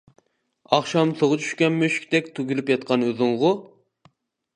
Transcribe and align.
ئاخشام 0.77 1.11
سۇغا 1.19 1.37
چۈشكەن 1.43 1.77
مۈشۈكتەك 1.81 2.31
تۈگۈلۈپ 2.39 2.73
ياتقان 2.73 3.05
ئۆزۈڭغۇ؟! 3.09 3.53